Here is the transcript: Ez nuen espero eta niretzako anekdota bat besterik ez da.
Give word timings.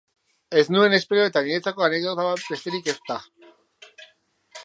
Ez 0.61 0.63
nuen 0.75 0.95
espero 0.99 1.25
eta 1.31 1.43
niretzako 1.49 1.85
anekdota 1.89 2.25
bat 2.29 2.49
besterik 2.53 2.91
ez 2.93 2.99
da. 3.13 3.21